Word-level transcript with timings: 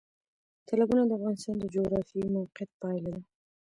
تالابونه 0.67 1.01
د 1.05 1.11
افغانستان 1.17 1.55
د 1.59 1.65
جغرافیایي 1.75 2.29
موقیعت 2.37 2.69
پایله 2.81 3.09
ده. 3.15 3.21